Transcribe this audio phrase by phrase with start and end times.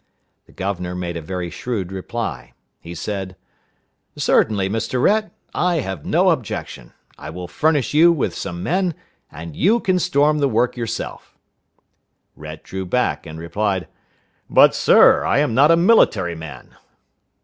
[0.47, 2.53] The governor made a very shrewd reply.
[2.79, 3.35] He said,
[4.17, 4.99] "Certainly, Mr.
[4.99, 6.93] Rhett; I have no objection!
[7.19, 8.95] I will furnish you with some men,
[9.31, 11.37] and you can storm the work yourself."
[12.35, 13.87] Rhett drew back and replied,
[14.49, 16.75] "But, sir, I am not a military man!"